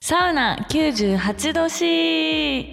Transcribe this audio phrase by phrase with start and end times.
[0.00, 2.66] サウナ98度 C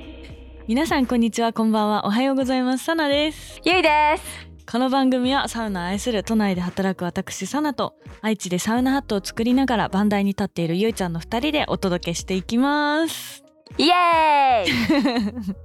[0.67, 2.05] 皆さんこんにちはこんばんは。
[2.05, 2.85] おはようございます。
[2.85, 3.61] サナです。
[3.63, 4.45] ゆいです。
[4.65, 13.44] この番組はサウナを愛する都内で働く私サナと愛知でサウナハットを作りながらバンダイに立っているゆいちゃんの2人でお届けしていきます
[13.77, 15.55] イエーイ。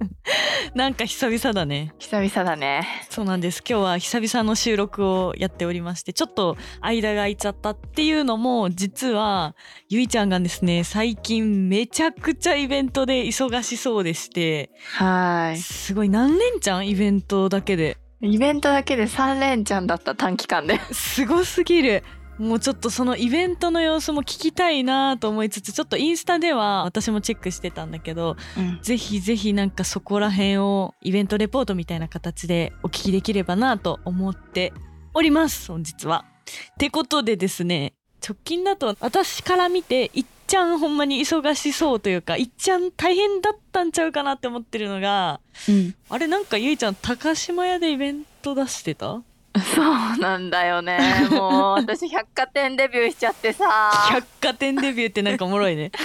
[0.75, 1.95] なんか久々だね。
[1.99, 2.87] 久々だね。
[3.09, 3.63] そうなんです。
[3.69, 9.54] 今日は久々の収録をやっておりましてちょっと間が空いちゃったっていうのも実は
[9.89, 14.71] ゆいちゃんがですね最近めちゃくちゃイベントで忙しそうでして。
[14.95, 16.09] はすごい。
[16.09, 16.89] 何連チャン？
[16.89, 17.96] イベントだけで。
[18.23, 20.79] いイベントだけで3連チャンだった短期間で。
[20.93, 22.04] すごすぎる
[22.40, 28.79] もうちょっとそのイベントの様子も聞きたいなと思いつつちょっとインスタでは私もチェックしてたんだけどうん。
[28.81, 34.72] ぜひぜひなんかそこら辺をイベントレポートみたいな形でお聞きできればなと思って
[35.12, 36.25] おります本日は。
[36.72, 37.92] ってことでですね
[38.27, 45.95] 直近だと私から見ていっちゃんほんまに忙しそうというかいっちゃん大変だったんちゃうかなって思ってるのがうん。
[46.09, 49.22] あれなんかゆいちゃん高島屋でイベント出してた？
[49.75, 50.98] そうなんだよね。
[51.31, 53.67] もう私百貨店デビューしちゃってさ。
[54.11, 55.91] 百貨店デビューってなんかおもろいね。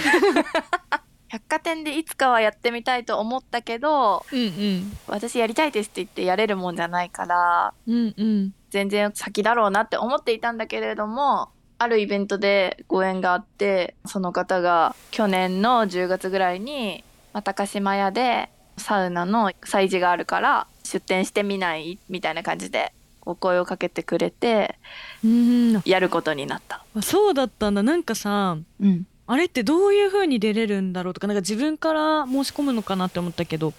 [1.28, 4.96] 百貨店でいつかはやってみたいと思ったけどうんうん。
[5.08, 8.54] 私やりたいですって言ってやれるもんじゃないからうんうん。
[8.70, 21.98] 全然先だろうなって思っていたんだけれどもあるイベントでご縁があってその方が去年の10月ぐらいに、まあ、高島屋でサウナの催事があるから出店してみない？
[22.08, 22.92] みたいな感じで
[23.26, 24.78] お声をかけてくれて
[25.24, 26.84] うんやることになった。
[26.94, 33.74] あそうだったんだなんかさうん、あれってどういう風に出れるんだろうとかなんか自分から申し込むのかなって思ったけど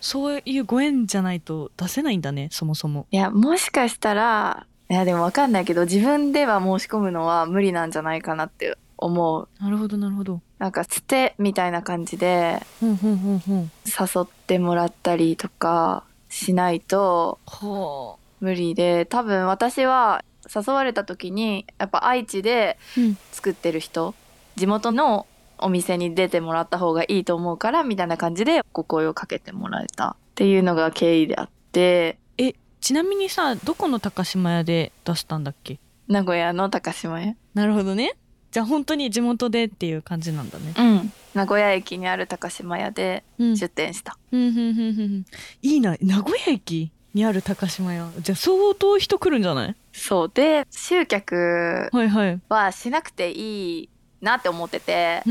[0.00, 3.06] そういうご縁じゃないと出せないんだねそもそも。
[3.10, 9.48] いやもしかしたらいやでも分かんないけど自分では申し込むのは無理なんじゃないかなって思う。
[9.60, 10.40] なるほどなるほど。
[10.58, 12.62] なんかつてみたいな感じで。
[12.80, 20.24] 誘ってもらったりとかしないとは無理で多分私は
[20.54, 22.78] 誘われた時にやっぱ愛知で。
[23.32, 24.14] 作ってる人
[24.56, 25.26] 地元の
[25.58, 35.78] お店に出てもらった方がいいと思うからみたいな感じでお声をかけてもらえたっていうのが経緯であってえちなみにさどこの高島屋で出したんだっけ？
[36.08, 38.14] 名古屋の高島屋なるほどね。
[38.50, 40.74] じゃあ本当に地元でっていう感じなんだね。
[40.78, 43.56] うん名古屋駅にある高島屋でうん。
[43.56, 44.72] 出店した、うんうんうんうんう
[45.04, 45.24] ん
[45.62, 46.90] いいな名古屋駅？
[47.16, 48.10] にある高島屋。
[48.20, 49.74] じゃあ相当人来るんじゃない？
[49.90, 50.30] そう。
[50.32, 51.88] で集客
[52.50, 53.88] はしなくていい
[54.20, 55.22] なって思ってて、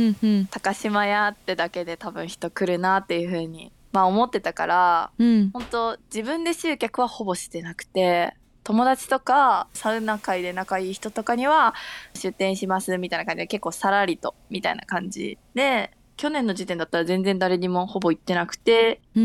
[0.50, 5.51] 高島屋ってだけで多分人来るなっていう風にまあ思ってたからうん。
[5.51, 11.75] 本当自分で集客はほぼしてなくて友達とかサウナ界で仲いい人とかには
[12.16, 19.02] 出店しますみたいな感じで結構さらりとみたいな感じで去年の時点だったら全然誰にもほぼ行ってなくて。
[19.13, 19.22] で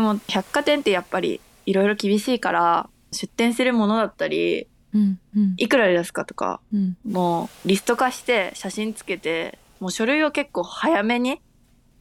[0.00, 6.96] も百貨店ってやっぱりいろいろ厳しいから出店するものだったりうんうんいくらで出すかとかうん。
[7.04, 11.40] もうリスト化して写真つけてもう書類を結構早めに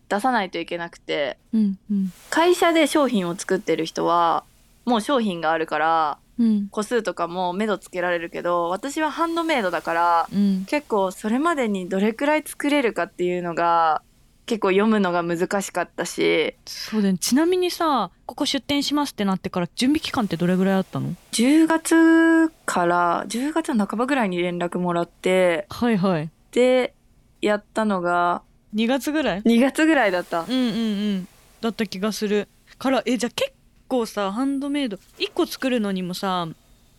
[0.09, 4.43] 出さないといけなくてうんうん会社で商品を作ってる人は
[4.85, 10.65] もう商品があるからうん個数とかも目処つけられるけど私はハンドメイドだからうん。
[10.65, 14.01] 結構それまでにどれくらい作れるかっていうのが
[14.51, 17.19] 結構読むのが難しかったしそうだよね。
[17.19, 26.29] ちなみにさ、ここ出店しますってなってから準備期間ってどれぐらいあったの？10月から10月の半ばぐらいに連絡もらってはいはい。
[26.51, 26.93] で
[27.41, 28.41] やったのが
[28.75, 30.57] 2月ぐらい？2月ぐらいだったうんうんう
[31.19, 31.27] ん。
[31.61, 32.49] だった気がする。
[32.77, 33.53] からえじゃあ結
[33.87, 36.45] 構さハンドメイド1個作るのにもさ、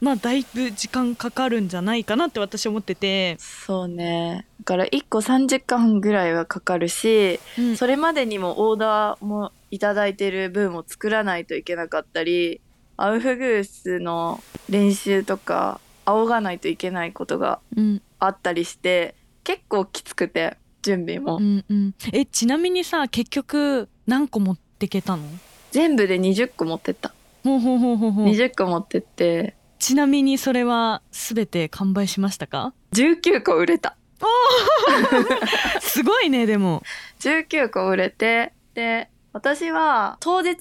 [0.00, 3.36] まあだいぶ時間かかるんじゃないかなって私思ってて。
[3.38, 12.60] そうねだから1個3時間ぐらいはかかるしうんそれまでにもオーダーもいただいてる分を作らないといけなかったり
[12.96, 19.14] アウフグースの練習とか仰がないといけないことがうんあったりして
[19.44, 21.94] 結構きつくて準備も、うんうん。
[22.12, 25.22] えちなみにさ結局何個持ってけたの？
[25.70, 28.26] 全部で20個持ってったほうほうほうほうほう。
[28.26, 33.96] 20個持ってってちなみにそれはすべて完売しましたか？19個売れた
[35.80, 36.82] すごいねでも。
[37.20, 40.58] 19個売れてで私は当日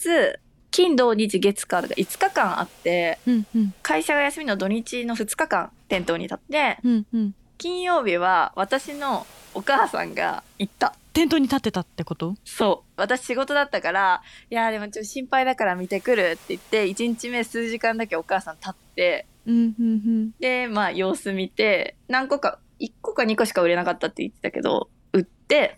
[0.72, 7.36] 金土日月火が5日間あってうんうん会社が休みの土日の2日間店頭に立ってうんうん。
[7.58, 12.36] 金曜日は私のお母さんが行った店頭に立ってたってこと？
[12.46, 25.78] そう私仕事だったから「いやーでもちょっと心配だから見てくる」って言って1日目数時間だけお母さん立ってうんうんうんでまあ様子見て何個か1個か2個しか売れなかったって言ってたけど売って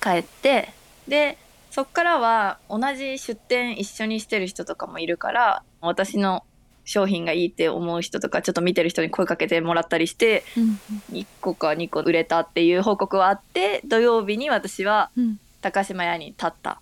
[0.00, 0.72] 帰って
[1.06, 1.38] で
[1.70, 6.44] そっからは同じ出店一緒にしてる人とかもいるから私の
[6.84, 10.80] 商品がいいって思う人とかちょっと見てる人に声かけてもらったりしてうん
[11.12, 15.38] 1個か2個売れたっていう報告はあって土曜日に私はうん。
[15.60, 16.80] 高島屋に立った。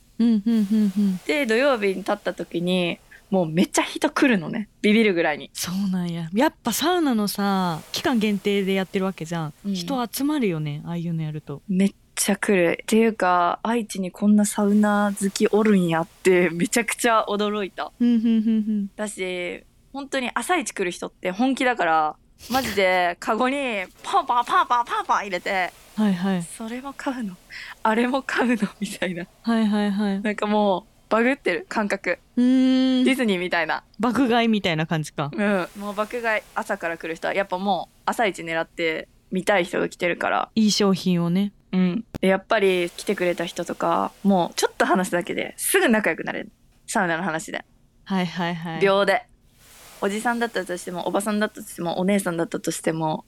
[1.26, 2.98] で土曜日に立った時に
[3.30, 4.68] もうめっちゃ人来るのね。
[4.82, 5.50] ビビるぐらいに。
[5.52, 6.28] そうなんや。
[6.32, 9.74] やっぱサウナのさ期間限定でやってるわけじゃん、うん。
[9.74, 11.62] 人集まるよねああいうのやると。
[11.68, 12.78] めっちゃ来る。
[12.82, 17.92] っていうか愛知にこんなサウナ好きおるんやってめちゃくちゃ驚いた。
[17.98, 22.16] うんうんうんだし本当に朝一来る人って本気だから
[22.50, 26.42] マジでカゴにパンパンパンパンパンパン入れてうんはいはい。
[26.42, 27.34] それも買うの？
[27.82, 28.68] あれも買うの？
[28.78, 29.26] みたいな。
[29.42, 30.20] はいはいはい。
[30.20, 32.18] なんかもうバグってる感覚。
[32.36, 33.04] うーん。
[33.04, 33.84] ディズニーみたいな。
[34.00, 35.30] 爆買いみたいな感じか。
[35.32, 35.68] うん。
[35.76, 40.48] もう爆買い朝から来る人はやっぱもう朝一狙って見たい人が来てるから。
[40.54, 41.52] いい商品をね。
[41.72, 42.04] うん。
[42.20, 46.50] でやっぱり来てくれた人とかもうちょっと話すだけですぐ仲良くなれる。
[46.86, 47.64] サウナの話で。
[48.04, 48.80] はいはいはい。
[48.80, 49.26] 秒で。
[50.00, 53.24] おじさんだったとしてもおばさんだったとしてもお姉さんだったとしても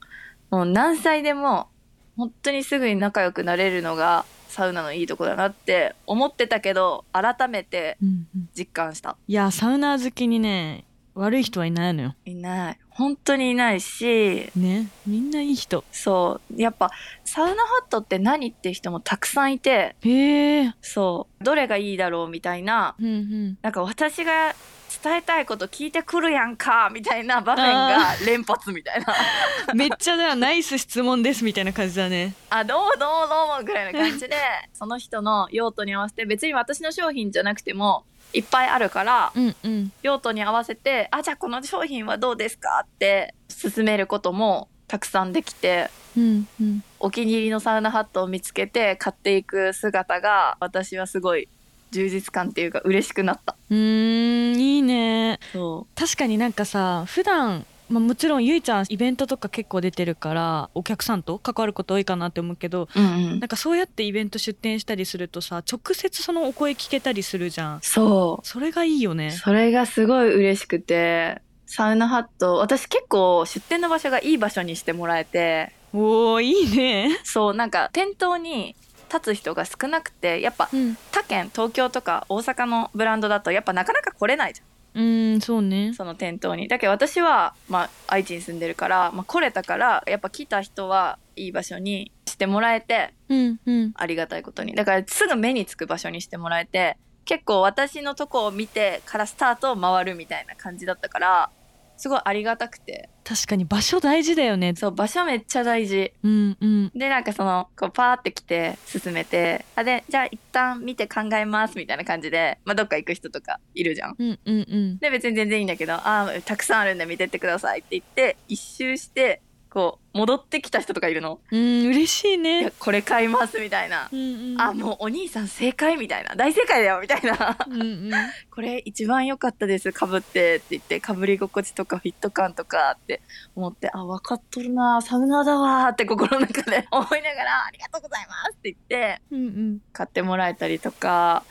[0.50, 1.68] もう何歳でも
[2.16, 8.48] 本当にすぐに仲良くなれるのがサウナのいいとこだなって思ってたけど改めてうんうん。
[8.56, 9.16] 実感した。
[9.26, 10.84] いやサウナー好きにね
[11.14, 12.14] 悪い人はいないのよ。
[12.24, 12.78] いない。
[12.90, 15.84] 本当にいないしねみんないい人。
[15.92, 16.60] そう。
[16.60, 16.90] やっぱ
[17.24, 21.44] サウナハットって何って人もたくさんいてへえそう。
[21.44, 23.58] どれがいいだろうみたいなうんうん。
[23.62, 24.54] なんか私が
[25.02, 29.14] 伝えたいこと聞いてくるやんかみたいな場面が連発みたいな。
[29.74, 32.34] めっちゃだナイス質問ですみたいな感じだね。
[32.50, 34.36] あどうもどうもどうもぐらいな感じで
[34.72, 39.92] その人の用途に合わせて別に私の商品じゃなくてもいっぱいあるからうんうん。
[40.02, 46.84] 用途に合わせてあじゃあこの商品はどうですかって勧めることもたくさんできてうんうん。
[46.98, 51.48] お気に入りのサウナハットを見つけて買っていく姿が私はすごい
[51.90, 53.56] 充実感っていうか嬉しくなった。
[53.70, 55.40] うーんいいね。
[55.52, 63.40] そ確かになんかさ普段まあ、もちろんゆいちゃんイベントとか結構出てるからお客さんと関わること多いかなって思うけどううんうん。
[63.40, 67.80] なんかそうやってイベント出店したりするとさ直接そのお声聞けたりするじゃん。
[67.82, 68.46] そう。
[68.46, 69.30] それがいいよね。
[69.30, 75.72] それがすごい嬉しくてサウナハット私結構出店の場所がいい場所にしてもらえて。
[75.94, 77.18] おーいいね。
[77.24, 78.76] そうなんか店頭に
[79.12, 80.96] 立つ人が少なくてやっぱうん。
[81.12, 84.66] 他県東京とか大阪のブランドだとやっぱなかなか来れないじゃん。
[84.94, 85.92] うーんそうね。
[85.94, 86.68] その店頭に。
[86.68, 93.92] だけど私は、まあ、愛知に住んでるから、まあ、来れたからやっぱ来た人はいい場所にしてもらえてうんうん。
[93.94, 94.74] ありがたいことに。
[94.74, 101.50] だからすぐ目につく場所にしてもらえて結構私のとこを見てからスタートを回るみたいな感じだったから
[101.98, 103.10] すごいありがたくて。
[103.24, 104.72] 確かに場所大事だよね。
[104.74, 106.12] そう場所めっちゃ大事。
[106.22, 106.90] うんうん。
[106.94, 114.16] でなんかそのこうパーって来て進めてあでじゃあ一旦見て考えますみたいな感じで、まあ、どっか行く人とかいるじゃん。
[114.18, 114.98] うんうんうん。
[114.98, 121.40] で別に全然いいんだけどあーたくさんあるんで見てってくださいって言って一周してこう戻ってきた人とかいるの？
[121.52, 124.20] うん嬉しいいやねこれ買いますみたいな、うん
[124.52, 124.60] うん。
[124.60, 126.34] あもうお兄さん正解みたいな。
[126.36, 127.56] 大正解だよみたいな。
[127.68, 128.10] うんうん。
[128.50, 133.20] これ一番良かったですかぶってって言ってかぶり心地とかフィット感とかって
[133.54, 135.02] 思ってあ分かっとるな。
[135.02, 139.78] サウナーだわーって心の中で思いながらありがとうございますって言ってうんうん。
[139.92, 141.44] 買ってもらえたりとか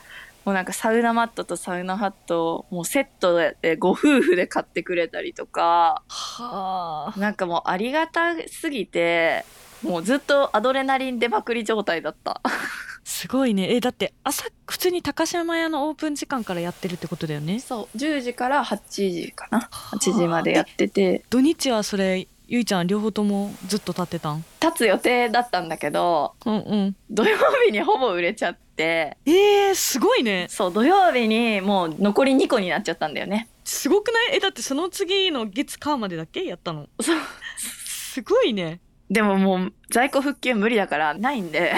[0.48, 7.20] もうなんかサウナマットとサウナハットをもうセットでご夫婦で買ってくれたりとかはあ。
[7.20, 9.44] なんかもうありがたすぎて
[9.82, 12.40] もうずっとアドレナリン出まくり状態だった。
[13.04, 13.74] すごいね。
[13.74, 17.60] えだって朝普通に高島屋のオープン時間からやってるってことだよね。
[17.60, 17.98] そう。
[17.98, 19.68] 10時から8時かな。
[19.70, 21.26] 8時までやってて。
[21.28, 24.42] 土日はそれゆいちゃん両方ともずっと立ってたん？
[24.62, 26.96] 立つ予定だったんだけどうんうん。
[27.10, 27.36] 土曜
[27.66, 30.46] 日にほぼ売れちゃってえー、すごいね。
[30.48, 33.48] そう土曜日にもう残り2個になっちゃったんだよね。
[33.64, 34.36] すごくない？
[34.36, 36.44] えだってその次の月火までだっけ？
[36.44, 36.88] やったの。
[37.00, 37.16] そう。
[37.58, 38.80] すごいね。
[39.10, 41.72] でももう在庫復旧無理だからないんで。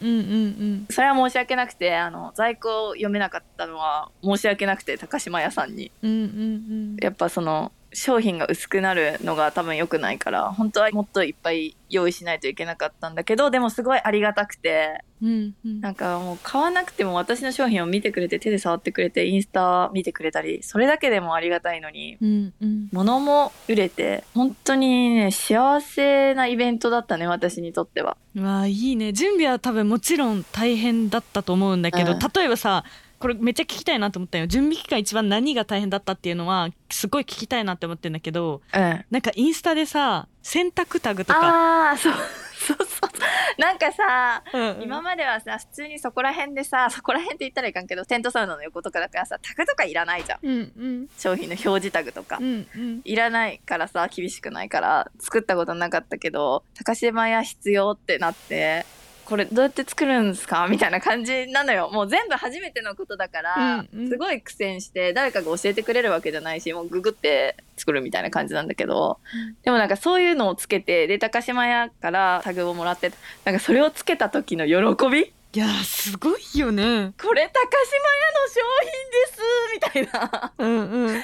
[0.00, 0.86] うんうんうん。
[0.88, 5.90] それは申し訳なくてあの在庫読めなかったのは申し訳なくて高島屋さんに。
[6.02, 6.96] うんうんうん。
[7.00, 15.80] やっぱその商品が薄くなるのが多分良くないから本当はもっといっぱい用意しないといけなかったんだけどでもすごいありがたくてうんうん。
[15.80, 22.88] なんかもう買わなくても私の商品を見てくれて手で触ってくれてインスタ見てくれたりそれだけでもありがたいのにうんうん。
[22.92, 28.16] 物も売れて本当にね幸せなイベントだったね私にとっては。
[28.36, 29.12] うわあいいね。
[29.12, 32.18] 準備は多分もちろん大変だったと思うんだけど、うん。
[32.18, 32.84] 例えばさ
[33.20, 34.46] これめっちゃ聞きたいなと思ったよ。
[34.46, 39.04] 準備期間一番何が大変だったっていうのはすごい聞きたいなって思ってんだけどうん。
[39.10, 43.60] なんかインスタでさ洗濯タグとか、ああそうそうそう。
[43.60, 44.82] なんかさうん。
[44.82, 50.38] 今まではさ普通にそこら辺でさそこら辺って言ったらいかんけどテントサウナの横とかだからさタグとかいらないじゃん。
[50.42, 51.08] うんうん。
[51.18, 53.00] 商品の表示タグとか、うんうん。
[53.04, 58.86] いらないからさ厳しくないから作ったことなかったけど高島屋必要ってなって
[59.30, 60.66] これどうやって作るんですか？
[60.68, 61.88] みたいな感じなのよ。
[61.94, 64.08] もう全部初めてのことだから、うんうん。
[64.10, 69.18] すごい苦戦して誰かが教えてくれるわけじゃないしもうググって作るみたいな感じなんだけど、
[69.62, 73.12] でもなんかそういうのをつけてで高島屋からタグをもらって
[73.44, 77.12] なんかそれをつけた時の喜びいやーすごいよね。
[77.20, 79.40] これ高島屋の商品です
[79.74, 80.52] みたいな。
[80.58, 81.16] うんうん。
[81.16, 81.22] あ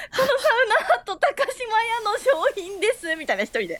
[1.05, 3.79] と高島屋の商品ですみたいな一人で。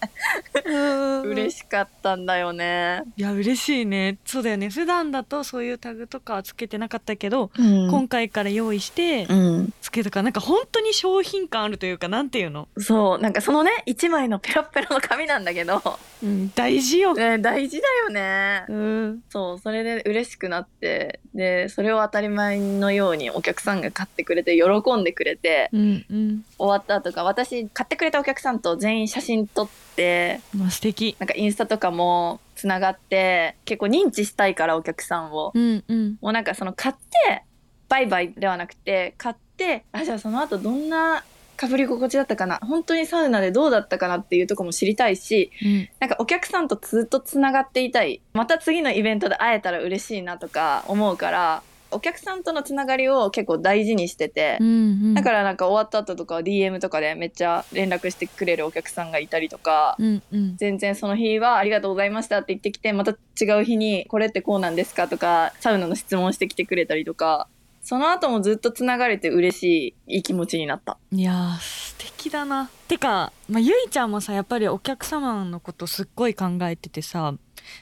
[1.26, 3.04] 嬉しかったんだよね。
[3.18, 4.20] いや嬉しいね。
[4.24, 4.70] そうだよね。
[4.70, 7.92] 普段だとそういうタグとかはつけてなかったけど、うん。
[7.92, 13.20] 今回から用意してうん、つけたからなんか本当に商品感あるというかなんていうの、そう。
[13.20, 15.82] なんかそのね一枚のペロッペロの紙なんだけど、
[16.24, 18.64] うん、大事よ、ね、大事だよね。
[18.70, 19.60] うん、そう。
[19.60, 26.46] それで嬉しくなってでそれを当たり前のようにお客さんが買ってくれて喜んでくれてうんうん。
[26.58, 31.16] 終わった後か私買ってくれたお客さんと全員写真撮ってまあ素敵。
[31.20, 35.52] なんかインスタとかもつながって結構認知したいからお客さんを。
[35.54, 36.18] うんうん。
[36.22, 37.44] もうなんかその買って
[37.90, 41.24] バイバイではなくて買ってあじゃあその後どんな
[41.58, 42.60] かぶり心地だったかな。
[42.62, 45.90] 本当にサウナでどうだったかなっていうとこも知りたいしうん。
[46.00, 48.22] なんかお客さんとずっとつながっていたい。
[48.34, 55.14] また次のイベントで会えたら嬉しいなとか思うからお客さんとのつながりを結構大事にしててう、んうん。
[55.14, 60.58] だからなんか終わった後とかは DM とかでめっちゃ連絡してくれるお客さんがいたりとか、うんうん。
[60.58, 67.48] 全然その日はありがとうございましたって言ってきてまた違う日にこれってこうなんですかとかサウナの質問してきてくれたりとか
[67.88, 70.98] その後もずっとつながれて嬉しいいい気持ちになった。
[71.10, 72.70] いやー素敵だな。
[72.90, 77.34] てか、まあ、ゆいちゃんもさやっぱりお客様のことすっごい考えててさ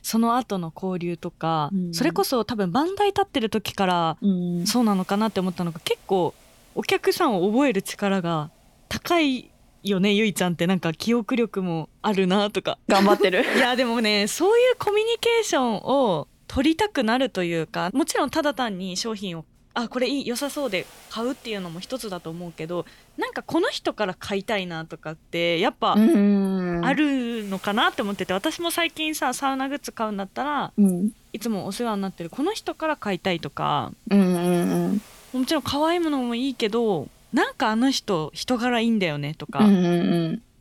[0.03, 1.91] その後の交流とか、うん。
[1.95, 4.67] それこそ多分番台立ってる時からうん。
[4.67, 6.35] そうなのかなって思ったのが結構
[6.75, 8.51] お客さんを覚える力が
[8.89, 9.49] 高い
[9.81, 12.77] よねゆいちゃんってなんか記憶力もあるなとか。
[12.87, 13.43] 頑張ってる。
[13.57, 22.85] いやでもねそういうコミュニケーションを取りたくなるというかもちろんただ単に商品をあこれいい良さそうで買うっていうのも一つだと思うけど
[23.17, 26.81] なんかこの人から買いたいなとかってやっぱうん。
[26.83, 31.11] あるのかなって思ってて私も最近さサウナグッズ買うんだったらうん。
[31.33, 39.61] いつもお世話になってるこの人から買いたいとかもちろん可愛いものもいいけどなんかあの人人柄いいんだよねとか、っ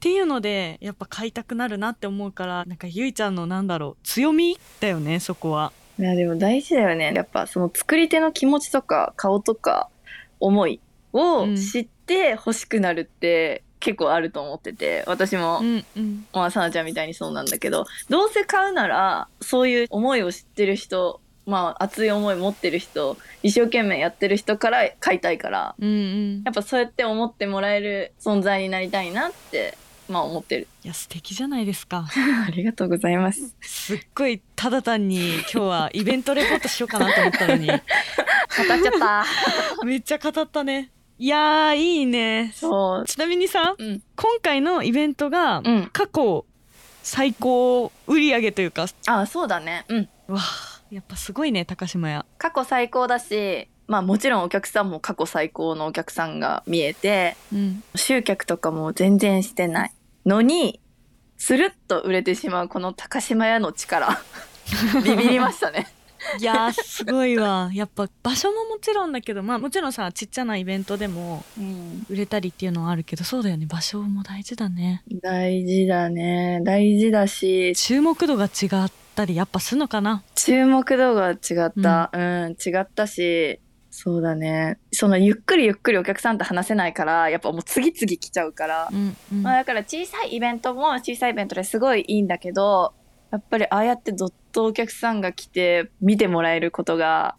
[0.01, 5.73] ていうのでやっぱ買いたくなるなって思うからなんかゆいちゃんのなんだろう強みだよねそこは。
[5.99, 7.13] いやでも大事だよね。
[7.15, 9.89] やっぱその作り手の気持ちとか顔とか
[10.41, 10.81] 思い
[11.13, 11.57] をうん。
[11.57, 16.27] 知って欲しくなるって結構あると思ってて私も、うんうん。
[16.33, 26.43] まあさなちゃんみたいにそうなんだけどどうせ買うならそういう思いを知ってる人まあ熱い思い持ってる人一生懸命やってる人から買いたいからうんうん。
[26.45, 30.69] やっぱそうやって思ってもらえる存在になりたいなってまあ思ってる。
[30.85, 32.07] いや素敵じゃないですか。
[32.47, 33.55] ありがとうございます。
[33.61, 37.67] すっごいただ単に今日はイベントレポートしようかなと思ったのに。
[37.67, 39.25] 語っちゃった。
[39.85, 40.91] めっちゃ語ったね。
[41.19, 42.53] いやーいいね。
[42.55, 43.05] そう。
[43.07, 44.03] ちなみにさうん。
[44.17, 45.91] 今回のイベントがうん。
[45.93, 46.45] 過去
[47.03, 48.87] 最高売り上げというか。
[49.07, 49.85] あそうだね。
[49.89, 50.09] うん。
[50.29, 52.25] わあやっぱすごいね高島屋。
[52.39, 57.83] 過去最高だしまあもちろんお客さんも過去最高のお客さんが見えてうん。
[57.95, 59.93] 集客とかも全然してない
[60.25, 60.81] のに
[61.37, 64.21] スルッと売れてしまうこの高島屋の力
[65.05, 65.87] ビビりましたね。
[66.41, 67.71] いやーすごいわ。
[67.75, 72.07] やっぱ場所ももちろんだけどまあもちろんさちっちゃなイベントでもうん。
[72.09, 73.67] 売れたりっていうのはあるけどそうだよね。
[73.67, 75.03] 場所も大事だね。
[75.23, 76.61] 大事だね。
[76.65, 78.49] 大事だし注目度が違
[78.87, 80.23] ったりやっぱするのかな？
[80.35, 81.35] 注目度が違
[81.67, 82.11] った。
[82.15, 83.61] うん、違ったし
[83.97, 84.81] そうだね。
[84.91, 88.89] そのゆっくりゆっくりお客さんと話せないからやっぱもう次々来ちゃうから。
[88.91, 89.43] うんうん。
[89.43, 92.93] まあ、だから小さいイベントも小さいイベントですごいいいんだけど
[93.31, 97.37] やっぱりああやってどっとお客さんが来て見てもらえることが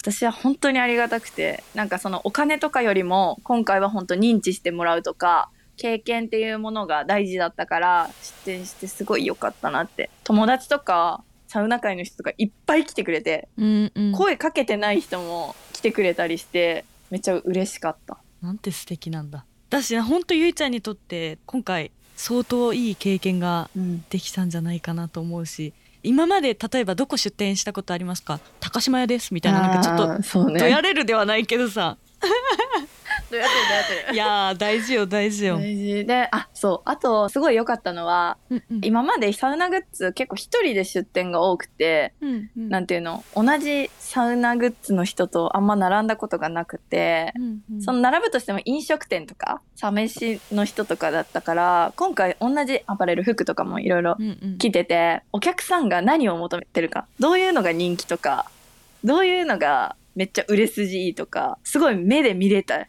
[0.00, 8.10] 私は本当にありがたくてなんかそのお金とかよりも今回は本当認知してもらうとか経験っていうものが大事だったから
[8.46, 10.08] 出店してすごい良かったなって。
[10.24, 14.12] 友達とかサウナ界の人とかいっぱい来てくれてうんうん。
[14.12, 18.16] 声かけてない人も来てくれたりしてめっちゃ嬉しかった。
[18.40, 19.44] なんて素敵なんだ。
[19.68, 24.04] だしほんとゆいちゃんにとって今回相当いい経験がうん。
[24.08, 28.40] できたんじゃないかなと思うし今まで例えばどこ出店したことありますか？
[28.60, 30.58] 高島屋ですみたいななんかちょっとね。
[30.58, 31.96] どやれるではないけどさ
[33.38, 36.04] やってるやってるいやー大事よ大事よ、大事。
[36.04, 36.88] であそう。
[36.88, 38.80] あとすごい良かったのはうんうん。
[38.82, 42.68] 今までサウナグッズ結構一人で出店が多くてうんうん。
[42.68, 43.24] なんていうの？
[43.34, 47.82] 同じサウナグッズの人とあんま並んだことがなくてうんうん。
[47.82, 54.58] その並ぶとしても飲食店とかサ飯の人とかだったから今回同じアパレル服とかもいろいろうんうん。
[54.58, 58.50] 来ててお客さんが何を求めてるかどういうのが人気とか
[59.04, 62.86] どういうのがめっちゃ売れ筋いいとかすごい目で見れた。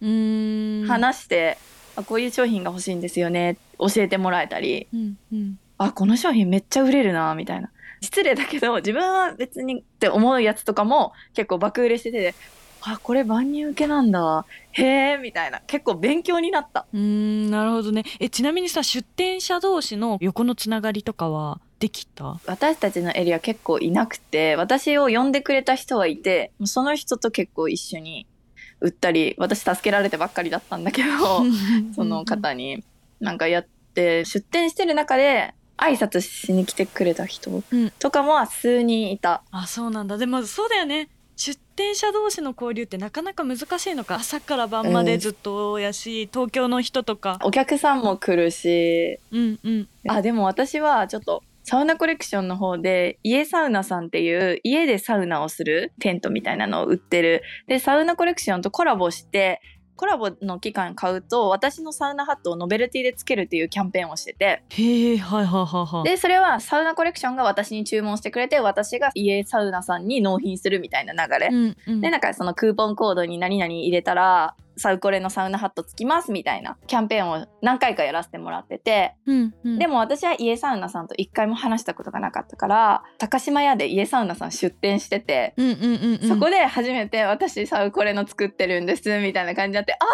[0.88, 1.58] 話して、
[1.96, 4.88] あこういう商品が欲しいんですよね教えてもらえたり。
[4.94, 5.60] うんうん。
[5.77, 7.70] あこの商品めっちゃ売れるなみたいな。
[8.01, 12.36] 失礼だけど自分は別にって思うやつとかも結構爆売れしてて
[12.82, 14.46] あこれ万人受けなんだ。
[14.74, 15.62] へえみたいな。
[15.68, 16.86] 結構勉強になった。
[16.94, 18.03] うーんなるほどね。
[18.20, 22.40] えちなみにさ出店者同士の横のつながりとかはできた？
[22.46, 28.25] 私たちのエリア結構いなくて私を呼んでくれた人はいてその人と結構一緒に
[28.80, 31.10] 売ったり私助けられてばっかりだったんだけど
[31.94, 32.86] その方に
[33.20, 37.90] なんかやって出店してる中で挨拶しに来てくれた人うん。
[38.00, 39.44] とかも数人いた。
[39.52, 40.18] あそうなんだ。
[40.18, 41.10] でもそうだよね。
[41.36, 44.16] 出店者同士の交流ってなかなか難しいのか。
[44.16, 47.40] 朝から晩までずっとやし、東京の人とか。
[47.44, 49.18] お客さんも来るし。
[49.32, 49.88] うんうん。
[50.08, 57.41] あでも私はちょっとサウナコレクションの方で家サウナさんっていう家でサウナをするテントみたいなのを売ってる。
[57.67, 59.62] でサウナコレクションとコラボして
[59.96, 64.63] コラボの期間買うと私のサウナハットをノベルティでつけるっていうキャンペーンをしてて。
[64.70, 66.03] へえはいはいはいはい。
[66.03, 72.01] でそれはサウナコレクションが私に注文してくれて私が家サウナさんに納品するみたいな流れ、うんうん。
[72.01, 79.15] でなんかそのクーポンコードに何々入れたらサウコレのサウナハットつきますみたいなキャンペーンを何回かやらせてもらってて。
[79.25, 79.80] うんうん。
[79.80, 86.27] でも私は家サウナさんと一回も話したことがなかったから高島屋で家サウナさん出店してて、うんうんうんうん。
[86.27, 90.06] そこで初めて私サウコレの作ってるんですみたいな感じになってあ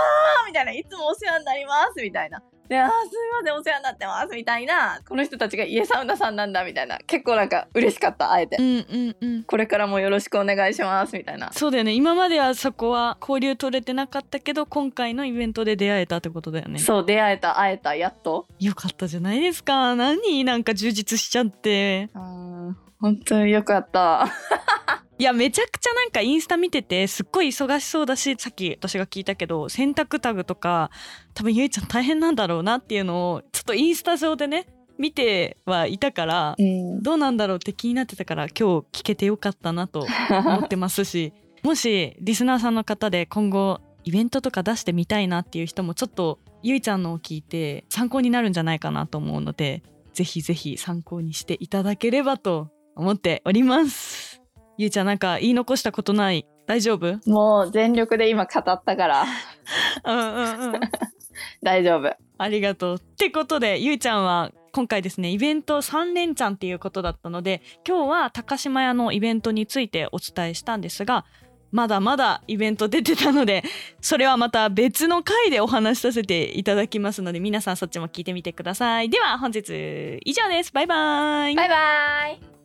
[0.44, 2.96] ーみたいないつもお世話になりますみたいなであーすい
[3.42, 7.00] ませんお世話になってますみたいなこの人たちが家サウナさんなんだみたいな。
[7.00, 9.44] 結構なんか嬉しかったあえて、うんうんうん。
[9.44, 11.52] これからもよろしくお願いしますみたいな。
[11.52, 11.94] そうだよね。
[11.94, 16.80] 今まではそこは交流取れてなかったけど今回のイベントで出会えたってことだよね。
[16.80, 18.46] そう出会えた会えたやっと。
[18.60, 19.96] よかったじゃないですか。
[19.96, 20.44] 何？
[20.44, 22.10] なんか充実しちゃって。
[22.14, 24.28] うん本当によかった
[25.20, 30.92] いやめちゃくちゃなんかインスタ見ててすっごい忙しそうだしさっき私が聞いたけど洗濯タグとか
[31.34, 37.04] 多分ゆいちゃん大変なんだろうなっていうのをちょっとインスタ上でね見てはいたからうん。
[37.04, 54.39] どうなんだろうって気になってたから今日聞けてよかったなと思ってますし もしリスナーさんの方で今後イベントとか出してみたいなっていう人もちょっとゆいちゃんのを聞いて参考になるんじゃないかなと思うのでぜひぜひ参考にしていただければと思っております
[54.80, 56.46] ゆいちゃんなんか言い残したことない？
[56.66, 57.20] 大丈夫？
[57.30, 59.26] もう全力で今語ったから
[60.06, 60.80] うんうんうん
[61.62, 62.96] 大丈夫ありがとう。
[62.96, 71.26] ってことでゆいちゃんは今回ですねイベント3連チャンっていうことだったので今日は高島屋のイベントについてお伝えしたんですが
[71.74, 73.64] まだまだイベント出てたので
[74.00, 79.10] それはまた別の回でお話しさせていただきますので皆さんそっちも聞いてみてください。
[79.10, 80.72] では本日以上です。
[80.72, 81.56] バイバイ。
[81.56, 81.76] バイバ
[82.30, 82.59] イ